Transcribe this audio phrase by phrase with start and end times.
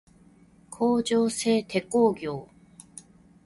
[0.71, 2.47] 工場制手工業